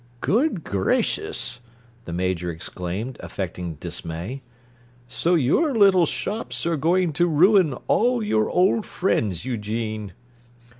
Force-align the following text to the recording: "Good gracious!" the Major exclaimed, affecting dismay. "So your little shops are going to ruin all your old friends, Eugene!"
"Good 0.21 0.63
gracious!" 0.63 1.59
the 2.05 2.11
Major 2.11 2.49
exclaimed, 2.49 3.17
affecting 3.19 3.75
dismay. 3.75 4.41
"So 5.07 5.35
your 5.35 5.75
little 5.75 6.07
shops 6.07 6.65
are 6.65 6.75
going 6.75 7.13
to 7.13 7.27
ruin 7.27 7.75
all 7.87 8.23
your 8.23 8.49
old 8.49 8.83
friends, 8.87 9.45
Eugene!" 9.45 10.13